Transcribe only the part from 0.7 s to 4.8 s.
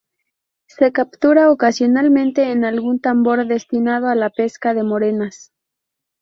captura ocasionalmente en algún tambor destinado a la pesca